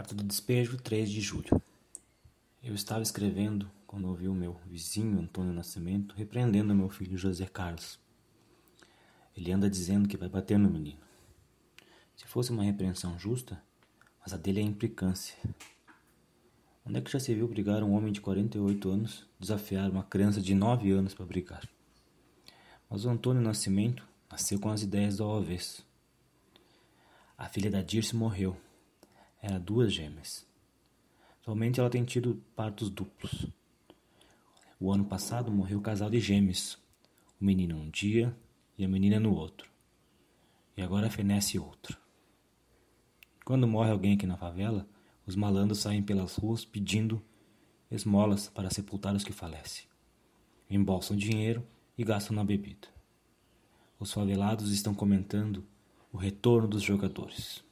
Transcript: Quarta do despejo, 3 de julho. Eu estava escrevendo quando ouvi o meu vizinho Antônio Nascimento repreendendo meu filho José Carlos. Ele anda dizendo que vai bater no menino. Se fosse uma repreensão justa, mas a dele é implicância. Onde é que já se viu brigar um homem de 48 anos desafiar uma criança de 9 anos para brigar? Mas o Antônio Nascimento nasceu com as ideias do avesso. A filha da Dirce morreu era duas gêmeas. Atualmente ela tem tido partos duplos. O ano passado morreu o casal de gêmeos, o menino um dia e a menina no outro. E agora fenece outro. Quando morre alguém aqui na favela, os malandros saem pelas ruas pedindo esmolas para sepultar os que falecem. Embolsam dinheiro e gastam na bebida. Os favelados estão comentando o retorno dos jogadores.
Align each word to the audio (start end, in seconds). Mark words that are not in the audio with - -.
Quarta 0.00 0.14
do 0.14 0.24
despejo, 0.24 0.78
3 0.78 1.10
de 1.10 1.20
julho. 1.20 1.62
Eu 2.62 2.74
estava 2.74 3.02
escrevendo 3.02 3.70
quando 3.86 4.08
ouvi 4.08 4.28
o 4.28 4.34
meu 4.34 4.58
vizinho 4.66 5.20
Antônio 5.20 5.52
Nascimento 5.52 6.14
repreendendo 6.14 6.74
meu 6.74 6.88
filho 6.88 7.18
José 7.18 7.44
Carlos. 7.44 7.98
Ele 9.36 9.52
anda 9.52 9.68
dizendo 9.68 10.08
que 10.08 10.16
vai 10.16 10.26
bater 10.26 10.58
no 10.58 10.70
menino. 10.70 11.02
Se 12.16 12.26
fosse 12.26 12.50
uma 12.50 12.62
repreensão 12.62 13.18
justa, 13.18 13.62
mas 14.22 14.32
a 14.32 14.38
dele 14.38 14.60
é 14.60 14.62
implicância. 14.62 15.36
Onde 16.82 16.96
é 16.96 17.02
que 17.02 17.12
já 17.12 17.20
se 17.20 17.34
viu 17.34 17.46
brigar 17.46 17.82
um 17.82 17.92
homem 17.92 18.10
de 18.10 18.22
48 18.22 18.88
anos 18.88 19.26
desafiar 19.38 19.90
uma 19.90 20.04
criança 20.04 20.40
de 20.40 20.54
9 20.54 20.90
anos 20.92 21.12
para 21.12 21.26
brigar? 21.26 21.68
Mas 22.88 23.04
o 23.04 23.10
Antônio 23.10 23.42
Nascimento 23.42 24.02
nasceu 24.30 24.58
com 24.58 24.70
as 24.70 24.80
ideias 24.80 25.18
do 25.18 25.30
avesso. 25.30 25.86
A 27.36 27.50
filha 27.50 27.70
da 27.70 27.82
Dirce 27.82 28.16
morreu 28.16 28.56
era 29.42 29.58
duas 29.58 29.92
gêmeas. 29.92 30.46
Atualmente 31.40 31.80
ela 31.80 31.90
tem 31.90 32.04
tido 32.04 32.42
partos 32.54 32.90
duplos. 32.90 33.46
O 34.78 34.92
ano 34.92 35.04
passado 35.04 35.50
morreu 35.50 35.78
o 35.78 35.82
casal 35.82 36.10
de 36.10 36.20
gêmeos, 36.20 36.78
o 37.40 37.44
menino 37.44 37.76
um 37.76 37.90
dia 37.90 38.36
e 38.76 38.84
a 38.84 38.88
menina 38.88 39.18
no 39.18 39.34
outro. 39.34 39.70
E 40.76 40.82
agora 40.82 41.10
fenece 41.10 41.58
outro. 41.58 41.98
Quando 43.44 43.66
morre 43.66 43.90
alguém 43.90 44.14
aqui 44.14 44.26
na 44.26 44.36
favela, 44.36 44.88
os 45.26 45.34
malandros 45.36 45.78
saem 45.78 46.02
pelas 46.02 46.36
ruas 46.36 46.64
pedindo 46.64 47.22
esmolas 47.90 48.48
para 48.48 48.70
sepultar 48.70 49.14
os 49.14 49.24
que 49.24 49.32
falecem. 49.32 49.84
Embolsam 50.68 51.16
dinheiro 51.16 51.66
e 51.98 52.04
gastam 52.04 52.36
na 52.36 52.44
bebida. 52.44 52.88
Os 53.98 54.12
favelados 54.12 54.70
estão 54.70 54.94
comentando 54.94 55.66
o 56.12 56.16
retorno 56.16 56.68
dos 56.68 56.82
jogadores. 56.82 57.62